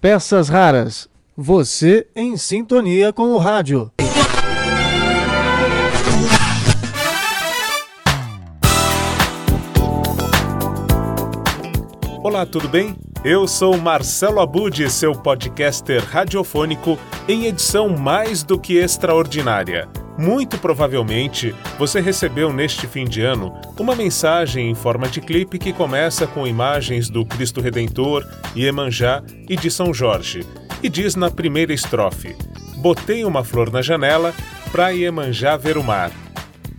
Peças 0.00 0.48
raras. 0.48 1.08
Você 1.36 2.06
em 2.14 2.36
sintonia 2.36 3.12
com 3.12 3.32
o 3.32 3.38
rádio. 3.38 3.90
Olá, 12.22 12.44
tudo 12.44 12.68
bem? 12.68 12.94
Eu 13.24 13.48
sou 13.48 13.76
Marcelo 13.76 14.40
Abud, 14.40 14.88
seu 14.88 15.12
podcaster 15.12 16.04
radiofônico 16.04 16.96
em 17.26 17.46
edição 17.46 17.88
mais 17.88 18.44
do 18.44 18.56
que 18.56 18.76
extraordinária. 18.76 19.88
Muito 20.16 20.56
provavelmente 20.56 21.52
você 21.76 22.00
recebeu 22.00 22.52
neste 22.52 22.86
fim 22.86 23.04
de 23.04 23.20
ano 23.20 23.60
uma 23.76 23.96
mensagem 23.96 24.70
em 24.70 24.74
forma 24.74 25.08
de 25.08 25.20
clipe 25.20 25.58
que 25.58 25.72
começa 25.72 26.28
com 26.28 26.46
imagens 26.46 27.10
do 27.10 27.26
Cristo 27.26 27.60
Redentor, 27.60 28.24
Iemanjá 28.54 29.22
e 29.48 29.56
de 29.56 29.68
São 29.68 29.92
Jorge, 29.92 30.46
e 30.80 30.88
diz 30.88 31.16
na 31.16 31.28
primeira 31.28 31.74
estrofe: 31.74 32.36
Botei 32.76 33.24
uma 33.24 33.42
flor 33.42 33.72
na 33.72 33.82
janela 33.82 34.32
pra 34.70 34.90
Iemanjá 34.90 35.56
ver 35.56 35.76
o 35.76 35.82
mar. 35.82 36.12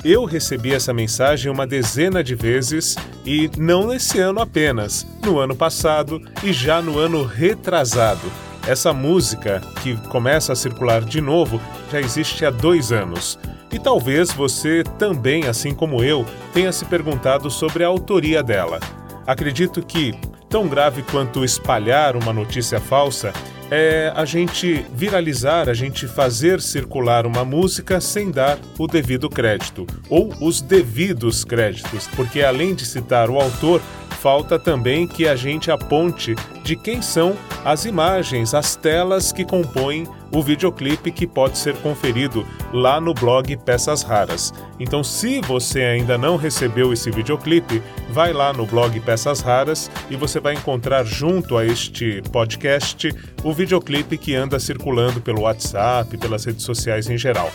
Eu 0.03 0.23
recebi 0.23 0.73
essa 0.73 0.93
mensagem 0.93 1.51
uma 1.51 1.67
dezena 1.67 2.23
de 2.23 2.33
vezes 2.33 2.95
e 3.25 3.51
não 3.57 3.87
nesse 3.87 4.17
ano 4.17 4.39
apenas, 4.39 5.05
no 5.21 5.39
ano 5.39 5.53
passado 5.53 6.21
e 6.41 6.53
já 6.53 6.81
no 6.81 6.97
ano 6.97 7.25
retrasado. 7.25 8.31
Essa 8.65 8.93
música, 8.93 9.61
que 9.83 9.97
começa 10.07 10.53
a 10.53 10.55
circular 10.55 11.03
de 11.03 11.19
novo, 11.19 11.61
já 11.91 11.99
existe 11.99 12.45
há 12.45 12.49
dois 12.49 12.93
anos. 12.93 13.37
E 13.73 13.77
talvez 13.77 14.31
você 14.31 14.83
também, 14.97 15.47
assim 15.47 15.73
como 15.73 16.01
eu, 16.01 16.25
tenha 16.53 16.71
se 16.71 16.85
perguntado 16.85 17.51
sobre 17.51 17.83
a 17.83 17.87
autoria 17.87 18.41
dela. 18.41 18.79
Acredito 19.27 19.85
que, 19.85 20.13
tão 20.49 20.67
grave 20.67 21.03
quanto 21.03 21.43
espalhar 21.43 22.15
uma 22.15 22.31
notícia 22.31 22.79
falsa, 22.79 23.33
é 23.71 24.11
a 24.15 24.25
gente 24.25 24.85
viralizar, 24.93 25.69
a 25.69 25.73
gente 25.73 26.07
fazer 26.07 26.61
circular 26.61 27.25
uma 27.25 27.45
música 27.45 28.01
sem 28.01 28.31
dar 28.31 28.57
o 28.77 28.87
devido 28.87 29.29
crédito, 29.29 29.85
ou 30.09 30.33
os 30.41 30.61
devidos 30.61 31.43
créditos, 31.43 32.07
porque 32.15 32.41
além 32.41 32.73
de 32.73 32.85
citar 32.85 33.29
o 33.29 33.39
autor, 33.39 33.81
falta 34.21 34.59
também 34.59 35.07
que 35.07 35.27
a 35.27 35.35
gente 35.35 35.71
aponte 35.71 36.35
de 36.63 36.75
quem 36.75 37.01
são 37.01 37.35
as 37.63 37.85
imagens, 37.85 38.53
as 38.53 38.75
telas 38.75 39.31
que 39.31 39.45
compõem 39.45 40.07
o 40.31 40.43
videoclipe 40.43 41.11
que 41.11 41.25
pode 41.25 41.57
ser 41.57 41.75
conferido 41.77 42.45
lá 42.73 42.99
no 43.01 43.13
blog 43.13 43.55
Peças 43.57 44.03
Raras. 44.03 44.53
Então, 44.79 45.03
se 45.03 45.41
você 45.41 45.81
ainda 45.81 46.17
não 46.17 46.35
recebeu 46.35 46.93
esse 46.93 47.09
videoclipe, 47.09 47.81
vai 48.11 48.33
lá 48.33 48.53
no 48.53 48.65
blog 48.65 48.99
Peças 48.99 49.39
Raras 49.39 49.89
e 50.09 50.15
você 50.15 50.39
vai 50.39 50.53
encontrar 50.53 51.03
junto 51.05 51.57
a 51.57 51.65
este 51.65 52.21
podcast 52.31 53.13
o 53.43 53.53
videoclipe 53.53 54.17
que 54.17 54.35
anda 54.35 54.59
circulando 54.59 55.21
pelo 55.21 55.41
WhatsApp, 55.41 56.17
pelas 56.17 56.45
redes 56.45 56.63
sociais 56.63 57.09
em 57.09 57.17
geral. 57.17 57.51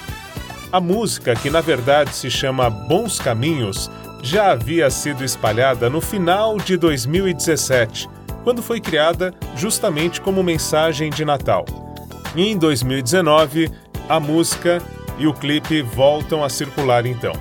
A 0.72 0.80
música, 0.80 1.36
que 1.36 1.50
na 1.50 1.60
verdade 1.60 2.12
se 2.16 2.28
chama 2.28 2.68
Bons 2.68 3.20
Caminhos, 3.20 3.88
já 4.24 4.52
havia 4.52 4.88
sido 4.88 5.22
espalhada 5.22 5.90
no 5.90 6.00
final 6.00 6.56
de 6.56 6.78
2017, 6.78 8.08
quando 8.42 8.62
foi 8.62 8.80
criada 8.80 9.34
justamente 9.54 10.18
como 10.18 10.42
mensagem 10.42 11.10
de 11.10 11.26
Natal. 11.26 11.66
E 12.34 12.48
em 12.48 12.56
2019, 12.56 13.70
a 14.08 14.18
música 14.18 14.82
e 15.18 15.26
o 15.26 15.34
clipe 15.34 15.82
voltam 15.82 16.42
a 16.42 16.48
circular 16.48 17.04
então. 17.04 17.34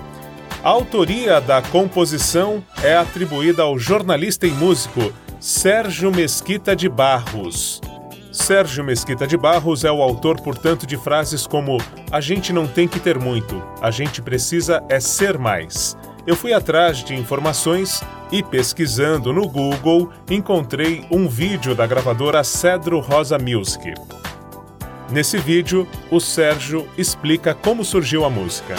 A 0.62 0.68
autoria 0.68 1.40
da 1.40 1.62
composição 1.62 2.62
é 2.82 2.94
atribuída 2.94 3.62
ao 3.62 3.78
jornalista 3.78 4.46
e 4.46 4.50
músico 4.50 5.10
Sérgio 5.40 6.12
Mesquita 6.12 6.76
de 6.76 6.88
Barros. 6.90 7.80
Sérgio 8.30 8.84
Mesquita 8.84 9.26
de 9.26 9.38
Barros 9.38 9.84
é 9.84 9.90
o 9.90 10.02
autor, 10.02 10.38
portanto, 10.38 10.86
de 10.86 10.98
frases 10.98 11.46
como: 11.46 11.78
A 12.10 12.20
gente 12.20 12.52
não 12.52 12.66
tem 12.66 12.86
que 12.86 13.00
ter 13.00 13.18
muito, 13.18 13.62
a 13.80 13.90
gente 13.90 14.20
precisa 14.20 14.84
é 14.90 15.00
ser 15.00 15.38
mais 15.38 15.96
eu 16.26 16.34
fui 16.34 16.52
atrás 16.52 17.04
de 17.04 17.14
informações 17.14 18.02
e 18.32 18.42
pesquisando 18.42 19.32
no 19.32 19.46
Google 19.46 20.10
encontrei 20.30 21.04
um 21.10 21.28
vídeo 21.28 21.74
da 21.74 21.86
gravadora 21.86 22.42
Cedro 22.42 22.98
Rosa 23.00 23.38
Music. 23.38 23.94
Nesse 25.10 25.36
vídeo, 25.36 25.86
o 26.10 26.18
Sérgio 26.18 26.88
explica 26.96 27.54
como 27.54 27.84
surgiu 27.84 28.24
a 28.24 28.30
música. 28.30 28.74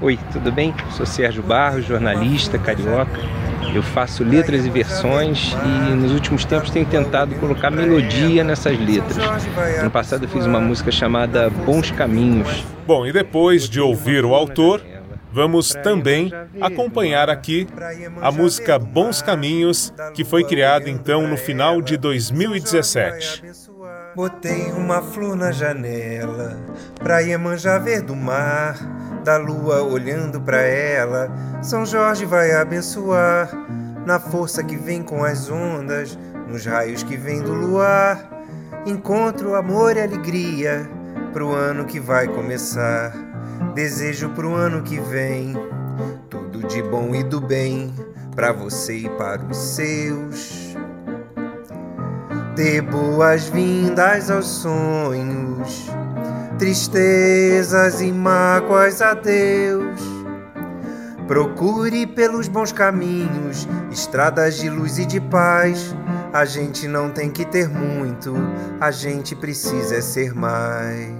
Oi, 0.00 0.18
tudo 0.32 0.52
bem? 0.52 0.72
Sou 0.96 1.04
Sérgio 1.04 1.42
Barros, 1.42 1.84
jornalista 1.84 2.58
carioca. 2.58 3.20
Eu 3.74 3.82
faço 3.82 4.22
letras 4.22 4.64
e 4.64 4.70
versões 4.70 5.56
e 5.64 5.94
nos 5.94 6.12
últimos 6.12 6.44
tempos 6.44 6.70
tenho 6.70 6.86
tentado 6.86 7.34
colocar 7.36 7.70
melodia 7.70 8.44
nessas 8.44 8.78
letras. 8.78 9.16
No 9.82 9.90
passado 9.90 10.24
eu 10.24 10.28
fiz 10.28 10.46
uma 10.46 10.60
música 10.60 10.92
chamada 10.92 11.50
Bons 11.50 11.90
Caminhos. 11.90 12.64
Bom, 12.86 13.06
e 13.06 13.12
depois 13.12 13.68
de 13.68 13.80
ouvir 13.80 14.26
o 14.26 14.34
autor, 14.34 14.82
vamos 15.32 15.70
também 15.82 16.30
acompanhar 16.60 17.30
aqui 17.30 17.66
a 18.20 18.30
música 18.30 18.78
Bons 18.78 19.22
Caminhos, 19.22 19.90
que 20.12 20.22
foi 20.22 20.44
criada 20.44 20.90
então 20.90 21.26
no 21.26 21.36
final 21.36 21.80
de 21.80 21.96
2017. 21.96 23.42
Botei 24.14 24.70
uma 24.72 25.00
flor 25.00 25.34
na 25.34 25.50
janela 25.50 26.58
pra 27.02 27.20
Iemanjá 27.20 27.78
ver 27.78 28.02
do 28.02 28.14
mar, 28.14 28.76
da 29.24 29.38
lua 29.38 29.82
olhando 29.82 30.38
pra 30.40 30.60
ela. 30.60 31.32
São 31.62 31.86
Jorge 31.86 32.26
vai 32.26 32.52
abençoar, 32.52 33.50
na 34.06 34.20
força 34.20 34.62
que 34.62 34.76
vem 34.76 35.02
com 35.02 35.24
as 35.24 35.50
ondas, 35.50 36.18
nos 36.46 36.66
raios 36.66 37.02
que 37.02 37.16
vem 37.16 37.40
do 37.40 37.54
luar. 37.54 38.30
Encontro 38.86 39.54
amor 39.54 39.96
e 39.96 40.02
alegria 40.02 40.86
pro 41.34 41.52
ano 41.52 41.84
que 41.84 41.98
vai 41.98 42.28
começar. 42.28 43.12
Desejo 43.74 44.30
pro 44.30 44.54
ano 44.54 44.82
que 44.82 45.00
vem 45.00 45.52
tudo 46.30 46.66
de 46.68 46.80
bom 46.80 47.12
e 47.12 47.24
do 47.24 47.40
bem 47.40 47.92
para 48.36 48.52
você 48.52 48.98
e 48.98 49.08
para 49.10 49.44
os 49.44 49.56
seus. 49.56 50.76
Dê 52.54 52.80
boas-vindas 52.80 54.30
aos 54.30 54.46
sonhos, 54.46 55.90
tristezas 56.56 58.00
e 58.00 58.12
mágoas 58.12 59.02
a 59.02 59.14
Deus. 59.14 60.00
Procure 61.26 62.06
pelos 62.06 62.46
bons 62.46 62.70
caminhos, 62.70 63.66
estradas 63.90 64.56
de 64.56 64.70
luz 64.70 64.98
e 64.98 65.06
de 65.06 65.20
paz. 65.20 65.96
A 66.34 66.44
gente 66.44 66.88
não 66.88 67.10
tem 67.10 67.30
que 67.30 67.44
ter 67.44 67.68
muito, 67.68 68.34
a 68.80 68.90
gente 68.90 69.36
precisa 69.36 70.02
ser 70.02 70.34
mais. 70.34 71.14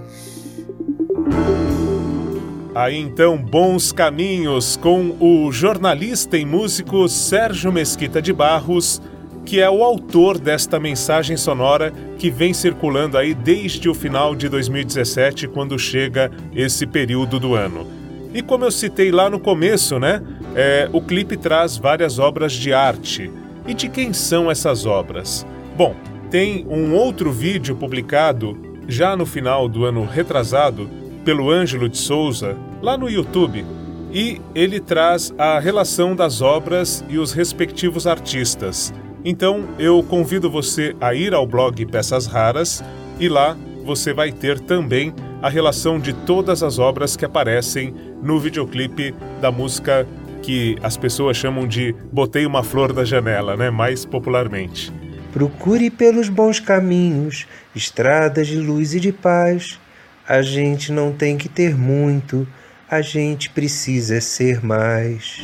Aí 2.75 2.99
então, 2.99 3.39
bons 3.39 3.93
caminhos 3.93 4.77
com 4.77 5.17
o 5.21 5.53
jornalista 5.53 6.37
e 6.37 6.45
músico 6.45 7.09
Sérgio 7.09 7.71
Mesquita 7.71 8.21
de 8.21 8.33
Barros 8.33 9.01
que 9.45 9.61
é 9.61 9.71
o 9.71 9.85
autor 9.85 10.39
desta 10.39 10.81
mensagem 10.81 11.37
sonora 11.37 11.93
que 12.19 12.31
vem 12.31 12.55
circulando 12.55 13.19
aí 13.19 13.35
desde 13.35 13.89
o 13.89 13.95
final 13.95 14.35
de 14.35 14.49
2017, 14.49 15.49
quando 15.49 15.79
chega 15.79 16.31
esse 16.55 16.87
período 16.87 17.39
do 17.39 17.55
ano. 17.55 17.87
E 18.33 18.43
como 18.43 18.65
eu 18.65 18.71
citei 18.71 19.13
lá 19.13 19.29
no 19.31 19.39
começo, 19.39 19.99
né? 19.99 20.23
É, 20.57 20.89
o 20.93 21.01
clipe 21.01 21.37
traz 21.37 21.77
várias 21.77 22.19
obras 22.19 22.53
de 22.53 22.73
arte. 22.73 23.31
E 23.67 23.75
de 23.75 23.89
quem 23.89 24.13
são 24.13 24.51
essas 24.51 24.87
obras? 24.87 25.47
Bom, 25.77 25.95
tem 26.31 26.67
um 26.69 26.95
outro 26.95 27.33
vídeo 27.33 27.77
publicado 27.77 28.59
já 28.87 29.17
no 29.17 29.25
final 29.25 29.69
do 29.69 29.85
ano 29.85 30.05
retrasado 30.05 30.89
pelo 31.25 31.51
Ângelo 31.51 31.89
de 31.89 31.97
Souza, 31.97 32.57
lá 32.83 32.99
no 32.99 33.09
YouTube, 33.09 33.65
e 34.13 34.41
ele 34.55 34.79
traz 34.79 35.35
a 35.39 35.59
relação 35.59 36.15
das 36.15 36.43
obras 36.43 37.05
e 37.09 37.19
os 37.19 37.33
respectivos 37.33 38.07
artistas. 38.07 38.93
Então 39.25 39.65
eu 39.79 40.03
convido 40.03 40.51
você 40.51 40.95
a 41.01 41.15
ir 41.15 41.33
ao 41.33 41.47
blog 41.47 41.85
Peças 41.87 42.27
Raras 42.27 42.85
e 43.19 43.29
lá 43.29 43.57
você 43.85 44.13
vai 44.13 44.31
ter 44.31 44.61
também 44.61 45.13
a 45.43 45.49
relação 45.49 45.99
de 45.99 46.13
todas 46.13 46.63
as 46.63 46.79
obras 46.79 47.17
que 47.17 47.25
aparecem 47.25 47.95
no 48.23 48.39
videoclipe 48.39 49.15
da 49.41 49.51
música 49.51 50.07
que 50.45 50.77
as 50.83 50.97
pessoas 50.97 51.39
chamam 51.39 51.67
de 51.67 51.95
Botei 52.13 52.45
uma 52.45 52.63
Flor 52.63 52.93
da 52.93 53.03
Janela, 53.03 53.57
né? 53.57 53.71
Mais 53.71 54.05
popularmente. 54.05 54.93
Procure 55.33 55.91
pelos 55.91 56.29
bons 56.29 56.61
caminhos, 56.61 57.47
estradas 57.75 58.47
de 58.47 58.59
luz 58.59 58.95
e 58.95 59.01
de 59.01 59.11
paz. 59.11 59.81
A 60.29 60.43
gente 60.43 60.93
não 60.93 61.13
tem 61.13 61.39
que 61.39 61.49
ter 61.49 61.77
muito, 61.77 62.47
a 62.91 63.01
gente 63.01 63.49
precisa 63.51 64.21
ser 64.21 64.65
mais. 64.65 65.41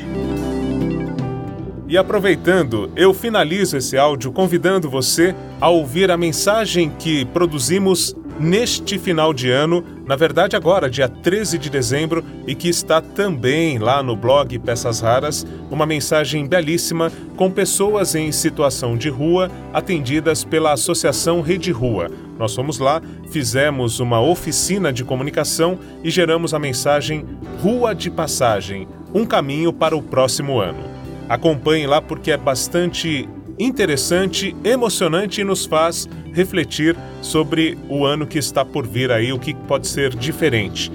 E 1.88 1.98
aproveitando, 1.98 2.92
eu 2.94 3.12
finalizo 3.12 3.76
esse 3.76 3.96
áudio 3.96 4.30
convidando 4.30 4.88
você 4.88 5.34
a 5.60 5.68
ouvir 5.70 6.10
a 6.10 6.16
mensagem 6.16 6.92
que 6.98 7.24
produzimos 7.24 8.14
neste 8.40 8.98
final 8.98 9.34
de 9.34 9.50
ano, 9.50 9.84
na 10.06 10.16
verdade 10.16 10.56
agora, 10.56 10.88
dia 10.88 11.06
13 11.06 11.58
de 11.58 11.68
dezembro, 11.68 12.24
e 12.46 12.54
que 12.54 12.70
está 12.70 12.98
também 13.02 13.78
lá 13.78 14.02
no 14.02 14.16
blog 14.16 14.58
Peças 14.58 15.00
Raras, 15.00 15.46
uma 15.70 15.84
mensagem 15.84 16.46
belíssima 16.46 17.12
com 17.36 17.50
pessoas 17.50 18.14
em 18.14 18.32
situação 18.32 18.96
de 18.96 19.10
rua 19.10 19.50
atendidas 19.74 20.42
pela 20.42 20.72
Associação 20.72 21.42
Rede 21.42 21.70
Rua. 21.70 22.10
Nós 22.38 22.54
fomos 22.54 22.78
lá, 22.78 23.02
fizemos 23.30 24.00
uma 24.00 24.22
oficina 24.22 24.90
de 24.90 25.04
comunicação 25.04 25.78
e 26.02 26.08
geramos 26.08 26.54
a 26.54 26.58
mensagem 26.58 27.26
Rua 27.62 27.94
de 27.94 28.10
Passagem, 28.10 28.88
um 29.12 29.26
caminho 29.26 29.70
para 29.70 29.94
o 29.94 30.00
próximo 30.02 30.58
ano. 30.58 30.82
Acompanhe 31.28 31.86
lá 31.86 32.00
porque 32.00 32.30
é 32.30 32.38
bastante 32.38 33.28
interessante, 33.60 34.56
emocionante 34.64 35.40
e 35.40 35.44
nos 35.44 35.66
faz 35.66 36.08
refletir 36.32 36.96
sobre 37.20 37.78
o 37.88 38.06
ano 38.06 38.26
que 38.26 38.38
está 38.38 38.64
por 38.64 38.86
vir 38.86 39.12
aí, 39.12 39.32
o 39.32 39.38
que 39.38 39.54
pode 39.54 39.86
ser 39.86 40.14
diferente. 40.14 40.90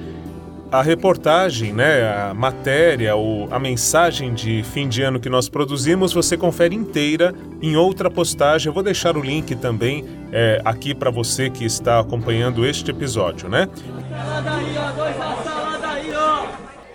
A 0.72 0.82
reportagem, 0.82 1.72
né, 1.72 2.12
a 2.12 2.34
matéria, 2.34 3.14
a 3.52 3.60
mensagem 3.60 4.34
de 4.34 4.64
fim 4.64 4.90
de 4.90 5.04
ano 5.04 5.20
que 5.20 5.30
nós 5.30 5.48
produzimos, 5.48 6.12
você 6.12 6.36
confere 6.36 6.76
inteira 6.76 7.34
em 7.62 7.78
outra 7.78 8.10
postagem. 8.10 8.68
Eu 8.68 8.74
vou 8.74 8.84
deixar 8.84 9.16
o 9.16 9.22
link 9.22 9.56
também 9.56 10.04
é, 10.34 10.60
aqui 10.66 10.94
para 10.94 11.12
você 11.12 11.50
que 11.50 11.64
está 11.64 12.00
acompanhando 12.00 12.66
este 12.66 12.92
episódio, 12.92 13.48
né? 13.48 13.70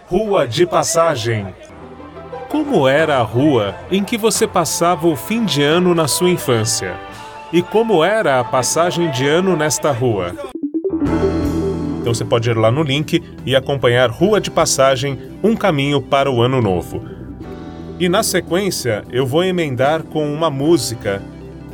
Rua 0.08 0.46
de 0.46 0.66
Passagem. 0.66 1.46
Como 2.50 2.88
era 2.88 3.19
a 3.19 3.23
rua 3.23 3.76
em 3.93 4.02
que 4.02 4.19
você 4.19 4.44
passava 4.44 5.06
o 5.06 5.14
fim 5.14 5.44
de 5.44 5.62
ano 5.62 5.94
na 5.94 6.08
sua 6.08 6.29
infância? 6.29 6.97
E 7.52 7.62
como 7.62 8.02
era 8.02 8.41
a 8.41 8.44
passagem 8.44 9.08
de 9.12 9.25
ano 9.25 9.56
nesta 9.56 9.93
rua? 9.93 10.35
Então 12.00 12.12
você 12.12 12.25
pode 12.25 12.50
ir 12.50 12.56
lá 12.56 12.69
no 12.69 12.82
link 12.82 13.23
e 13.47 13.55
acompanhar 13.55 14.11
Rua 14.11 14.41
de 14.41 14.50
Passagem 14.50 15.17
Um 15.44 15.55
Caminho 15.55 16.02
para 16.02 16.29
o 16.29 16.43
Ano 16.43 16.61
Novo. 16.61 17.00
E 18.00 18.08
na 18.08 18.25
sequência 18.25 19.05
eu 19.12 19.25
vou 19.25 19.44
emendar 19.44 20.02
com 20.02 20.35
uma 20.35 20.50
música 20.50 21.23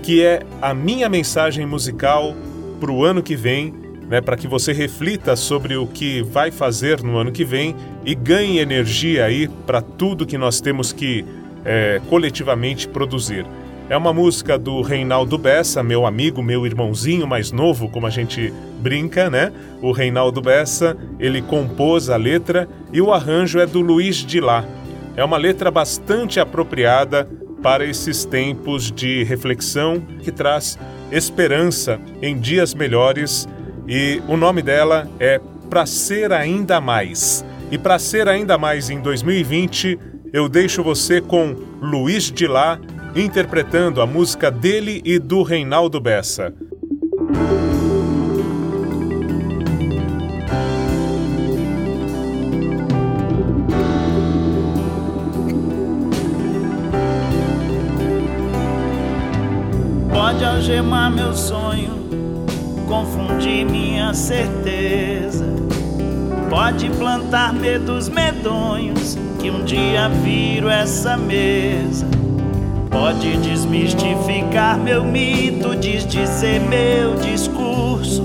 que 0.02 0.23
é 0.23 0.43
a 0.61 0.75
minha 0.75 1.08
mensagem 1.08 1.64
musical 1.64 2.34
para 2.78 2.93
o 2.93 3.02
ano 3.02 3.23
que 3.23 3.34
vem 3.34 3.73
né, 4.08 4.20
para 4.20 4.37
que 4.37 4.47
você 4.47 4.73
reflita 4.73 5.35
sobre 5.37 5.76
o 5.76 5.87
que 5.87 6.23
vai 6.23 6.50
fazer 6.50 7.03
no 7.03 7.17
ano 7.17 7.32
que 7.32 7.44
vem 7.44 7.75
e 8.05 8.14
ganhe 8.14 8.58
energia 8.58 9.25
aí 9.25 9.49
para 9.67 9.81
tudo 9.81 10.26
que 10.26 10.38
nós 10.38 10.61
temos 10.61 10.93
que 10.93 11.25
é, 11.64 12.00
coletivamente 12.08 12.87
produzir. 12.87 13.44
É 13.88 13.97
uma 13.97 14.12
música 14.12 14.58
do 14.58 14.82
Reinaldo 14.82 15.38
Bessa, 15.38 15.81
meu 15.81 16.06
amigo, 16.06 16.43
meu 16.43 16.67
irmãozinho 16.67 17.26
mais 17.26 17.53
novo, 17.53 17.88
como 17.88 18.06
a 18.06 18.11
gente 18.11 18.53
brinca, 18.81 19.31
né? 19.31 19.53
O 19.81 19.93
Reinaldo 19.93 20.41
Bessa, 20.41 20.97
ele 21.20 21.41
compôs 21.41 22.11
a 22.11 22.17
letra 22.17 22.69
e 22.93 23.00
o 23.00 23.12
arranjo 23.12 23.61
é 23.61 23.67
do 23.67 23.81
Luiz 23.81 24.17
de 24.17 24.41
Lá. 24.41 24.64
É 25.17 25.25
uma 25.25 25.37
letra 25.37 25.70
bastante 25.70 26.41
apropriada 26.41 27.29
para 27.62 27.85
esses 27.85 28.25
tempos 28.25 28.91
de 28.91 29.23
reflexão 29.23 30.00
que 30.00 30.32
traz 30.32 30.76
esperança 31.12 32.00
em 32.20 32.38
dias 32.38 32.75
melhores 32.75 33.49
e 33.88 34.23
o 34.27 34.37
nome 34.37 34.62
dela 34.62 35.09
é 35.21 35.41
Pra 35.71 35.87
Ser 35.87 36.33
Ainda 36.33 36.81
Mais. 36.81 37.44
E 37.71 37.77
para 37.77 37.99
ser 37.99 38.29
ainda 38.29 38.56
mais 38.56 38.91
em 38.91 39.00
2020, 39.00 39.99
eu 40.33 40.49
deixo 40.49 40.83
você 40.83 41.21
com 41.21 41.56
Luiz 41.81 42.31
de 42.31 42.47
Lá 42.47 42.79
interpretando 43.15 44.00
a 44.00 44.06
música 44.06 44.50
dele 44.50 45.00
e 45.05 45.19
do 45.19 45.43
Reinaldo 45.43 46.00
Bessa. 46.00 46.55
Pode 60.12 60.44
algemar 60.44 61.11
meu 61.11 61.35
sonho 61.35 61.86
confundir 62.87 63.67
minha 63.67 64.15
certeza. 64.15 65.44
Pode 66.49 66.88
plantar 66.91 67.53
medos 67.53 68.09
medonhos 68.09 69.19
que 69.41 69.50
um 69.50 69.65
dia 69.65 70.09
viro 70.09 70.69
essa 70.69 71.17
mesa. 71.17 72.06
Pode 72.91 73.37
desmistificar 73.38 74.79
meu 74.79 75.05
mito, 75.05 75.75
desdizer 75.77 76.61
meu 76.61 77.17
discurso. 77.17 78.25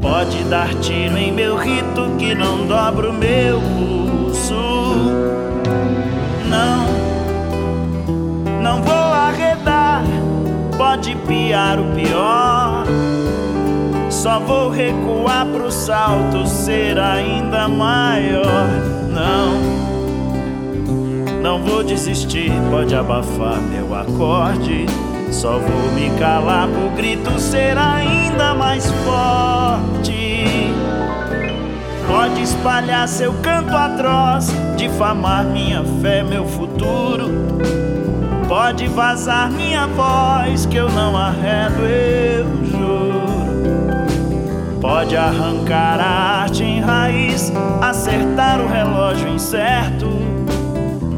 Pode 0.00 0.42
dar 0.44 0.74
tiro 0.80 1.16
em 1.16 1.30
meu 1.30 1.56
rito 1.56 2.16
que 2.18 2.34
não 2.34 2.66
dobra 2.66 3.10
o 3.10 3.12
meu 3.12 3.60
pulso. 3.60 4.54
Não, 6.48 6.86
não 8.62 8.82
vou 8.82 8.94
arredar. 8.94 10.02
Pode 10.76 11.14
piar 11.26 11.78
o 11.78 11.84
pior 11.94 12.86
só 14.20 14.38
vou 14.38 14.68
recuar 14.68 15.46
pro 15.46 15.72
salto 15.72 16.46
ser 16.46 16.98
ainda 16.98 17.66
maior. 17.66 18.68
Não, 19.14 19.54
não 21.40 21.62
vou 21.62 21.82
desistir, 21.82 22.52
pode 22.70 22.94
abafar 22.94 23.56
meu 23.62 23.94
acorde. 23.94 24.84
Só 25.30 25.52
vou 25.52 25.92
me 25.92 26.10
calar 26.18 26.68
pro 26.68 26.90
grito 26.90 27.40
ser 27.40 27.78
ainda 27.78 28.52
mais 28.52 28.84
forte. 29.06 30.44
Pode 32.06 32.42
espalhar 32.42 33.08
seu 33.08 33.32
canto 33.40 33.74
atroz, 33.74 34.52
difamar 34.76 35.46
minha 35.46 35.82
fé, 36.02 36.22
meu 36.22 36.44
futuro. 36.44 37.30
Pode 38.46 38.86
vazar 38.86 39.50
minha 39.50 39.86
voz, 39.86 40.66
que 40.66 40.76
eu 40.76 40.90
não 40.90 41.16
arredo, 41.16 41.86
eu 41.86 42.44
juro. 42.66 42.99
Pode 44.80 45.14
arrancar 45.14 46.00
a 46.00 46.40
arte 46.42 46.64
em 46.64 46.80
raiz, 46.80 47.52
acertar 47.82 48.60
o 48.60 48.66
relógio 48.66 49.28
incerto. 49.28 50.08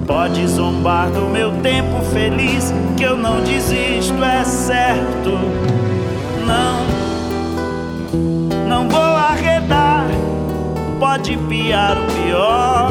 Pode 0.04 0.44
zombar 0.48 1.08
do 1.10 1.30
meu 1.30 1.52
tempo 1.62 2.02
feliz, 2.12 2.74
que 2.96 3.04
eu 3.04 3.16
não 3.16 3.40
desisto, 3.40 4.22
é 4.24 4.42
certo. 4.42 5.38
Não, 6.44 6.82
não 8.66 8.88
vou 8.88 9.00
arredar, 9.00 10.06
pode 10.98 11.36
piar 11.36 11.96
o 11.96 12.06
pior. 12.12 12.90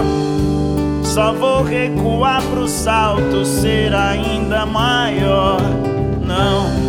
Só 1.04 1.34
vou 1.34 1.64
recuar 1.64 2.42
pro 2.44 2.66
salto 2.70 3.44
ser 3.44 3.94
ainda 3.94 4.66
maior. 4.66 5.60
Não 6.26 6.81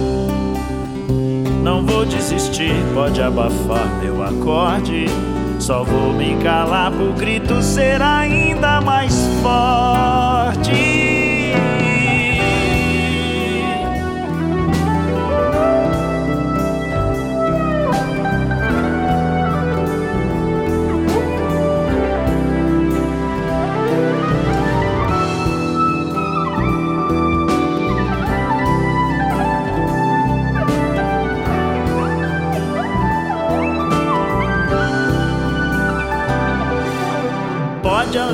não 1.62 1.86
vou 1.86 2.04
desistir, 2.04 2.74
pode 2.92 3.22
abafar 3.22 3.86
meu 4.02 4.22
acorde. 4.22 5.06
Só 5.58 5.84
vou 5.84 6.12
me 6.12 6.36
calar 6.42 6.90
pro 6.90 7.12
grito 7.12 7.62
ser 7.62 8.02
ainda 8.02 8.80
mais 8.80 9.14
forte. 9.40 10.91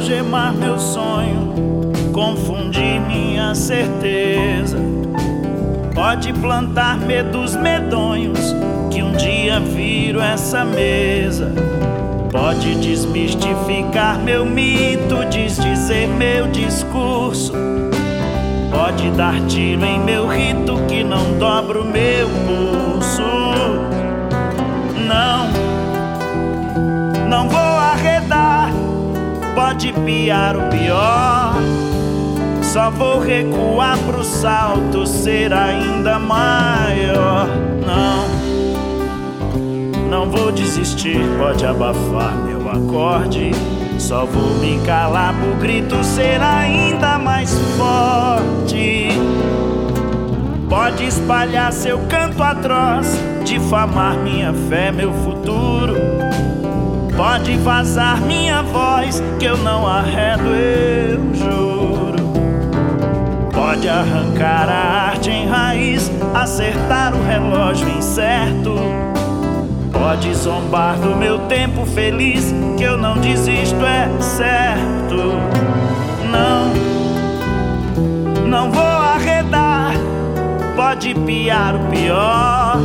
Algemar 0.08 0.54
meu 0.54 0.78
sonho, 0.78 1.52
confundir 2.14 2.98
minha 3.06 3.54
certeza. 3.54 4.78
Pode 5.94 6.32
plantar 6.32 6.96
medos 6.96 7.54
medonhos 7.54 8.54
que 8.90 9.02
um 9.02 9.12
dia 9.12 9.60
viro 9.60 10.18
essa 10.18 10.64
mesa. 10.64 11.52
Pode 12.32 12.74
desmistificar 12.76 14.18
meu 14.18 14.46
mito, 14.46 15.26
desdizer 15.30 16.08
meu 16.08 16.48
discurso. 16.48 17.52
Pode 18.70 19.10
dar 19.10 19.38
tiro 19.46 19.84
em 19.84 20.00
meu 20.00 20.26
rito 20.26 20.74
que 20.88 21.04
não 21.04 21.38
dobra 21.38 21.82
o 21.82 21.84
meu 21.84 22.28
pode 29.78 29.92
piar 29.92 30.56
o 30.56 30.62
pior. 30.70 31.54
Só 32.62 32.90
vou 32.90 33.20
recuar 33.20 33.96
pro 33.98 34.24
salto 34.24 35.06
ser 35.06 35.52
ainda 35.52 36.18
maior. 36.18 37.46
Não, 37.86 38.26
Não 40.10 40.28
vou 40.30 40.50
desistir, 40.50 41.20
pode 41.38 41.64
abafar 41.64 42.34
meu 42.34 42.68
acorde. 42.68 43.52
Só 43.98 44.24
vou 44.24 44.58
me 44.58 44.80
calar 44.84 45.32
pro 45.34 45.54
grito 45.60 46.02
ser 46.02 46.42
ainda 46.42 47.16
mais 47.16 47.54
forte. 47.76 49.10
Pode 50.68 51.04
espalhar 51.04 51.72
seu 51.72 52.00
canto 52.08 52.42
atroz, 52.42 53.16
difamar 53.44 54.16
minha 54.16 54.52
fé, 54.52 54.90
meu 54.90 55.12
futuro. 55.12 56.17
Pode 57.18 57.56
vazar 57.56 58.20
minha 58.20 58.62
voz, 58.62 59.20
que 59.40 59.44
eu 59.44 59.56
não 59.56 59.84
arredo, 59.84 60.54
eu 60.54 61.34
juro. 61.34 62.16
Pode 63.52 63.88
arrancar 63.88 64.68
a 64.68 65.08
arte 65.08 65.28
em 65.28 65.48
raiz, 65.48 66.12
acertar 66.32 67.12
o 67.16 67.26
relógio 67.26 67.88
incerto. 67.88 68.76
Pode 69.92 70.32
zombar 70.32 70.96
do 71.00 71.16
meu 71.16 71.40
tempo 71.48 71.84
feliz, 71.84 72.54
que 72.76 72.84
eu 72.84 72.96
não 72.96 73.18
desisto, 73.18 73.84
é 73.84 74.08
certo. 74.20 75.40
Não, 76.30 76.72
não 78.46 78.70
vou 78.70 78.80
arredar, 78.80 79.92
pode 80.76 81.16
piar 81.16 81.74
o 81.74 81.80
pior. 81.90 82.78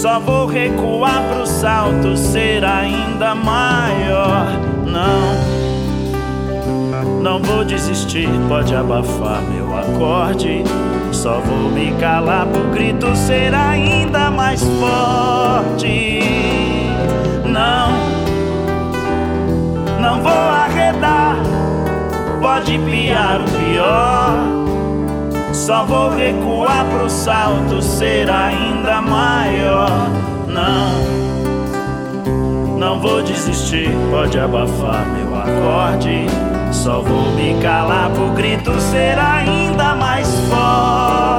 Só 0.00 0.18
vou 0.18 0.46
recuar 0.46 1.22
pro 1.24 1.46
salto 1.46 2.16
ser 2.16 2.64
ainda 2.64 3.34
maior. 3.34 4.46
Não, 4.86 5.34
não 7.20 7.42
vou 7.42 7.66
desistir, 7.66 8.26
pode 8.48 8.74
abafar 8.74 9.42
meu 9.42 9.76
acorde. 9.76 10.64
Só 11.12 11.40
vou 11.40 11.70
me 11.70 11.92
calar 12.00 12.46
pro 12.46 12.70
grito 12.70 13.14
ser 13.14 13.54
ainda 13.54 14.30
mais 14.30 14.62
forte. 14.62 16.22
Não, 17.44 17.90
não 20.00 20.22
vou 20.22 20.32
arredar, 20.32 21.36
pode 22.40 22.78
piar 22.78 23.42
o 23.42 23.44
pior. 23.44 24.29
Só 25.60 25.84
vou 25.84 26.08
recuar 26.08 26.86
pro 26.86 27.10
salto 27.10 27.82
ser 27.82 28.30
ainda 28.30 29.02
maior. 29.02 30.08
Não, 30.48 30.88
não 32.78 32.98
vou 32.98 33.22
desistir, 33.22 33.90
pode 34.10 34.38
abafar 34.38 35.04
meu 35.08 35.36
acorde. 35.36 36.24
Só 36.72 37.02
vou 37.02 37.30
me 37.32 37.60
calar 37.60 38.10
pro 38.10 38.30
grito 38.30 38.72
ser 38.80 39.18
ainda 39.18 39.94
mais 39.96 40.26
forte. 40.48 41.29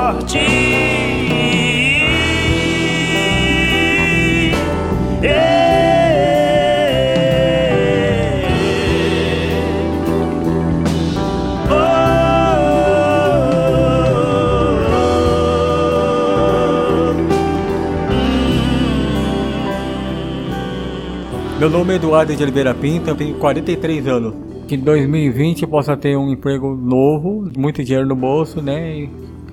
Meu 21.61 21.69
nome 21.69 21.93
é 21.93 21.97
Eduardo 21.97 22.35
de 22.35 22.41
Oliveira 22.41 22.73
Pinto, 22.73 23.13
tenho 23.13 23.35
43 23.35 24.07
anos. 24.07 24.33
Que 24.67 24.73
em 24.73 24.79
2020 24.79 25.61
eu 25.61 25.67
possa 25.67 25.95
ter 25.95 26.17
um 26.17 26.31
emprego 26.31 26.75
novo, 26.75 27.51
muito 27.55 27.83
dinheiro 27.83 28.07
no 28.07 28.15
bolso, 28.15 28.63
né? 28.63 29.01
E 29.01 29.09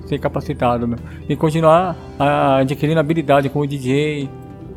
ser 0.07 0.19
capacitado, 0.19 0.87
né? 0.87 0.97
E 1.29 1.37
continuar 1.37 1.95
ah, 2.19 2.61
adquirindo 2.61 2.99
habilidade 2.99 3.51
como 3.51 3.67
DJ, 3.67 4.27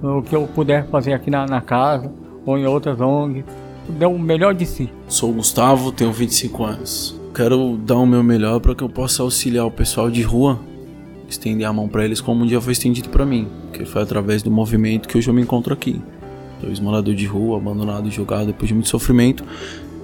o 0.04 0.22
que 0.22 0.36
eu 0.36 0.46
puder 0.46 0.90
fazer 0.90 1.14
aqui 1.14 1.32
na, 1.32 1.46
na 1.46 1.62
casa 1.62 2.12
ou 2.46 2.58
em 2.58 2.66
outras 2.66 3.00
ONGs. 3.00 3.46
Dê 3.88 4.06
o 4.06 4.20
melhor 4.20 4.54
de 4.54 4.66
si. 4.66 4.90
Sou 5.08 5.32
Gustavo, 5.32 5.94
tenho 5.94 6.12
25 6.12 6.66
anos. 6.66 7.18
Quero 7.34 7.78
dar 7.78 7.96
o 7.96 8.06
meu 8.06 8.22
melhor 8.22 8.60
para 8.60 8.76
que 8.76 8.84
eu 8.84 8.90
possa 8.90 9.24
auxiliar 9.24 9.66
o 9.66 9.72
pessoal 9.72 10.12
de 10.12 10.22
rua, 10.22 10.60
estender 11.30 11.66
a 11.66 11.72
mão 11.72 11.88
para 11.88 12.04
eles 12.04 12.20
como 12.20 12.44
um 12.44 12.46
dia 12.46 12.60
foi 12.60 12.74
estendido 12.74 13.08
para 13.08 13.26
mim, 13.26 13.48
que 13.72 13.86
foi 13.86 14.02
através 14.02 14.44
do 14.44 14.52
movimento 14.52 15.08
que 15.08 15.18
hoje 15.18 15.30
eu 15.30 15.34
me 15.34 15.42
encontro 15.42 15.74
aqui. 15.74 16.02
Dois 16.62 16.80
moradores 16.80 17.20
de 17.20 17.26
rua, 17.26 17.58
abandonado 17.58 18.08
e 18.08 18.12
jogado 18.12 18.48
depois 18.48 18.68
de 18.68 18.74
muito 18.74 18.90
sofrimento. 18.90 19.44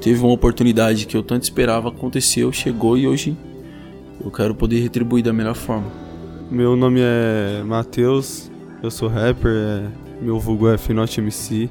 Teve 0.01 0.19
uma 0.21 0.33
oportunidade 0.33 1.05
que 1.05 1.15
eu 1.15 1.23
tanto 1.23 1.43
esperava, 1.43 1.89
aconteceu, 1.89 2.51
chegou 2.51 2.97
e 2.97 3.07
hoje 3.07 3.37
eu 4.23 4.31
quero 4.31 4.55
poder 4.55 4.79
retribuir 4.79 5.23
da 5.23 5.33
melhor 5.33 5.55
forma. 5.55 5.87
Meu 6.49 6.75
nome 6.75 6.99
é 7.01 7.63
Matheus, 7.63 8.49
eu 8.81 8.89
sou 8.89 9.09
rapper, 9.09 9.51
é, 9.51 9.87
meu 10.21 10.39
vulgo 10.39 10.69
é 10.69 10.77
Finote 10.77 11.19
MC. 11.19 11.69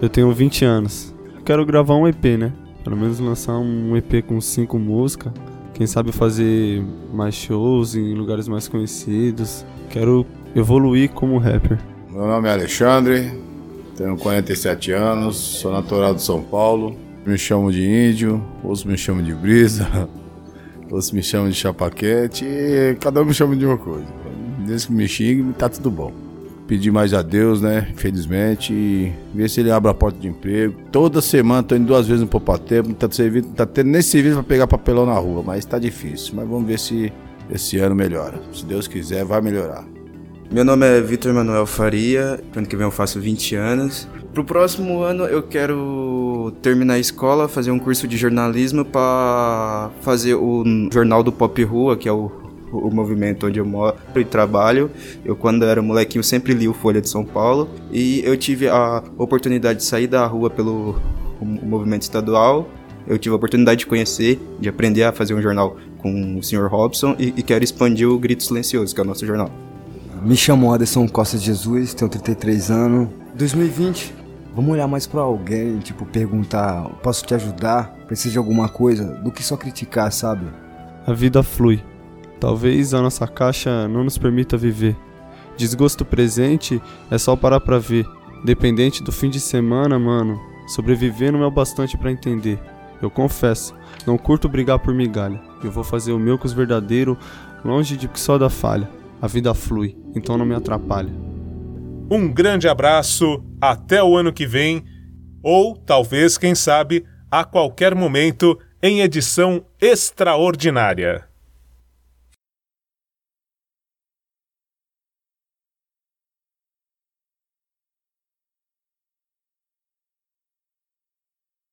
Eu 0.00 0.08
tenho 0.08 0.30
20 0.32 0.64
anos. 0.64 1.14
Quero 1.44 1.64
gravar 1.64 1.94
um 1.94 2.06
EP, 2.06 2.24
né? 2.38 2.52
Pelo 2.84 2.96
menos 2.96 3.18
lançar 3.20 3.56
um 3.58 3.96
EP 3.96 4.24
com 4.26 4.40
cinco 4.40 4.78
músicas. 4.78 5.32
Quem 5.74 5.86
sabe 5.86 6.12
fazer 6.12 6.84
mais 7.12 7.34
shows 7.34 7.94
em 7.94 8.14
lugares 8.14 8.46
mais 8.48 8.68
conhecidos. 8.68 9.64
Quero 9.88 10.26
evoluir 10.54 11.10
como 11.10 11.38
rapper. 11.38 11.78
Meu 12.10 12.26
nome 12.26 12.48
é 12.48 12.52
Alexandre, 12.52 13.32
tenho 13.96 14.16
47 14.16 14.92
anos, 14.92 15.36
sou 15.36 15.72
natural 15.72 16.14
de 16.14 16.22
São 16.22 16.42
Paulo. 16.42 16.96
Me 17.24 17.38
chamo 17.38 17.70
de 17.70 17.84
índio, 17.84 18.44
outros 18.62 18.84
me 18.84 18.96
chamam 18.96 19.22
de 19.22 19.32
brisa, 19.32 20.08
outros 20.90 21.12
me 21.12 21.22
chamam 21.22 21.48
de 21.48 21.54
chapaquete, 21.54 22.44
cada 23.00 23.22
um 23.22 23.24
me 23.24 23.34
chama 23.34 23.54
de 23.54 23.64
uma 23.64 23.78
coisa. 23.78 24.06
Desde 24.66 24.88
que 24.88 24.92
me 24.92 25.06
xingue, 25.06 25.52
tá 25.52 25.68
tudo 25.68 25.90
bom. 25.90 26.12
Pedir 26.66 26.90
mais 26.90 27.12
a 27.12 27.22
Deus, 27.22 27.60
né? 27.60 27.88
Infelizmente, 27.92 28.72
e 28.72 29.12
ver 29.34 29.50
se 29.50 29.60
ele 29.60 29.70
abre 29.70 29.90
a 29.90 29.94
porta 29.94 30.18
de 30.18 30.28
emprego. 30.28 30.74
Toda 30.90 31.20
semana 31.20 31.62
tô 31.62 31.74
indo 31.74 31.86
duas 31.86 32.06
vezes 32.06 32.22
no 32.22 32.28
Poupatempo, 32.28 32.88
não 32.88 32.94
tá, 32.94 33.08
servindo, 33.10 33.48
tá 33.48 33.66
tendo 33.66 33.90
nem 33.90 34.00
serviço 34.00 34.36
pra 34.36 34.44
pegar 34.44 34.66
papelão 34.66 35.04
na 35.04 35.14
rua, 35.14 35.42
mas 35.44 35.64
tá 35.64 35.78
difícil. 35.78 36.34
Mas 36.36 36.48
vamos 36.48 36.66
ver 36.66 36.78
se 36.78 37.12
esse 37.50 37.78
ano 37.78 37.94
melhora. 37.94 38.40
Se 38.52 38.64
Deus 38.64 38.88
quiser, 38.88 39.24
vai 39.24 39.40
melhorar. 39.40 39.84
Meu 40.52 40.66
nome 40.66 40.86
é 40.86 41.00
Vitor 41.00 41.32
Manuel 41.32 41.64
Faria, 41.64 42.38
ano 42.54 42.66
que 42.66 42.76
vem 42.76 42.84
eu 42.84 42.90
faço 42.90 43.18
20 43.18 43.54
anos. 43.54 44.06
Pro 44.34 44.44
próximo 44.44 45.00
ano 45.00 45.24
eu 45.24 45.42
quero 45.42 46.52
terminar 46.60 46.94
a 46.94 46.98
escola, 46.98 47.48
fazer 47.48 47.70
um 47.70 47.78
curso 47.78 48.06
de 48.06 48.18
jornalismo 48.18 48.84
para 48.84 49.90
fazer 50.02 50.34
o 50.34 50.62
Jornal 50.92 51.22
do 51.22 51.32
Pop 51.32 51.64
Rua, 51.64 51.96
que 51.96 52.06
é 52.06 52.12
o, 52.12 52.30
o 52.70 52.90
movimento 52.90 53.46
onde 53.46 53.58
eu 53.58 53.64
moro 53.64 53.96
e 54.14 54.24
trabalho. 54.26 54.90
Eu, 55.24 55.34
quando 55.34 55.64
era 55.64 55.80
molequinho, 55.80 56.22
sempre 56.22 56.52
li 56.52 56.68
o 56.68 56.74
Folha 56.74 57.00
de 57.00 57.08
São 57.08 57.24
Paulo 57.24 57.70
e 57.90 58.20
eu 58.22 58.36
tive 58.36 58.68
a 58.68 59.02
oportunidade 59.16 59.78
de 59.78 59.86
sair 59.86 60.06
da 60.06 60.26
rua 60.26 60.50
pelo 60.50 61.00
movimento 61.40 62.02
estadual. 62.02 62.68
Eu 63.06 63.18
tive 63.18 63.32
a 63.32 63.36
oportunidade 63.36 63.80
de 63.80 63.86
conhecer, 63.86 64.38
de 64.60 64.68
aprender 64.68 65.04
a 65.04 65.12
fazer 65.12 65.32
um 65.32 65.40
jornal 65.40 65.78
com 65.96 66.36
o 66.36 66.42
Sr. 66.42 66.66
Robson 66.66 67.16
e, 67.18 67.32
e 67.38 67.42
quero 67.42 67.64
expandir 67.64 68.06
o 68.06 68.18
Grito 68.18 68.42
Silencioso, 68.42 68.94
que 68.94 69.00
é 69.00 69.04
o 69.04 69.06
nosso 69.06 69.24
jornal. 69.24 69.50
Me 70.24 70.36
chamo 70.36 70.72
Aderson 70.72 71.08
Costa 71.08 71.36
Jesus, 71.36 71.94
tenho 71.94 72.08
33 72.08 72.70
anos. 72.70 73.08
2020, 73.34 74.14
vamos 74.54 74.70
olhar 74.70 74.86
mais 74.86 75.04
pra 75.04 75.20
alguém, 75.20 75.80
tipo, 75.80 76.06
perguntar, 76.06 76.88
posso 77.02 77.26
te 77.26 77.34
ajudar? 77.34 77.92
Precisa 78.06 78.30
de 78.30 78.38
alguma 78.38 78.68
coisa? 78.68 79.04
Do 79.04 79.32
que 79.32 79.42
só 79.42 79.56
criticar, 79.56 80.12
sabe? 80.12 80.46
A 81.04 81.12
vida 81.12 81.42
flui. 81.42 81.82
Talvez 82.38 82.94
a 82.94 83.02
nossa 83.02 83.26
caixa 83.26 83.88
não 83.88 84.04
nos 84.04 84.16
permita 84.16 84.56
viver. 84.56 84.96
Desgosto 85.56 86.04
presente 86.04 86.80
é 87.10 87.18
só 87.18 87.34
parar 87.34 87.58
pra 87.58 87.80
ver. 87.80 88.06
Dependente 88.44 89.02
do 89.02 89.10
fim 89.10 89.28
de 89.28 89.40
semana, 89.40 89.98
mano, 89.98 90.40
sobreviver 90.68 91.32
não 91.32 91.42
é 91.42 91.46
o 91.46 91.50
bastante 91.50 91.98
pra 91.98 92.12
entender. 92.12 92.60
Eu 93.00 93.10
confesso, 93.10 93.74
não 94.06 94.16
curto 94.16 94.48
brigar 94.48 94.78
por 94.78 94.94
migalha. 94.94 95.40
Eu 95.64 95.72
vou 95.72 95.82
fazer 95.82 96.12
o 96.12 96.18
meu 96.18 96.38
com 96.38 96.46
os 96.46 96.52
verdadeiros, 96.52 97.16
longe 97.64 97.96
de 97.96 98.06
que 98.06 98.20
só 98.20 98.38
da 98.38 98.48
falha. 98.48 98.88
A 99.20 99.26
vida 99.28 99.54
flui, 99.54 99.96
então 100.14 100.36
não 100.36 100.46
me 100.46 100.54
atrapalha. 100.54 101.12
Um 102.10 102.32
grande 102.32 102.68
abraço, 102.68 103.42
até 103.60 104.02
o 104.02 104.16
ano 104.16 104.32
que 104.32 104.46
vem, 104.46 104.84
ou 105.42 105.76
talvez, 105.76 106.36
quem 106.36 106.54
sabe, 106.54 107.04
a 107.30 107.44
qualquer 107.44 107.94
momento, 107.94 108.58
em 108.82 109.00
edição 109.00 109.64
extraordinária. 109.80 111.31